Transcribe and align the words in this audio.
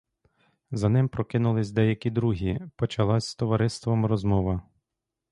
За 0.71 0.89
ним 0.89 1.09
прокинулись 1.09 1.71
деякі 1.71 2.09
другі; 2.09 2.59
почалась 2.75 3.27
з 3.27 3.35
товариством 3.35 4.05
розмова. 4.05 4.61